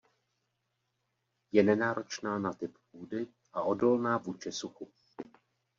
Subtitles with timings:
[1.51, 4.91] Je nenáročná na typ půdy a odolná vůči suchu.